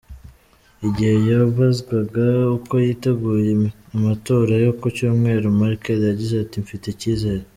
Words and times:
Igihe 0.87 1.15
yabazwaga 1.29 2.25
uko 2.57 2.73
yiteguye 2.85 3.51
amatora 3.95 4.53
yo 4.65 4.71
ku 4.79 4.85
Cyumweru, 4.95 5.45
Merkel 5.59 5.99
yagize 6.09 6.35
ati: 6.43 6.57
“Mfite 6.65 6.85
icyizere”. 6.89 7.43